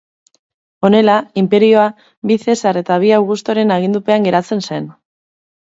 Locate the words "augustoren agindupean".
3.21-4.29